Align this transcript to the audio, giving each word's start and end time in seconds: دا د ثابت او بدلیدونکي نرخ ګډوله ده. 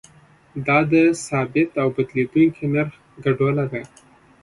دا 0.67 0.77
د 0.91 0.93
ثابت 1.27 1.69
او 1.81 1.87
بدلیدونکي 1.95 2.63
نرخ 2.73 2.93
ګډوله 3.23 3.65
ده. 3.71 3.81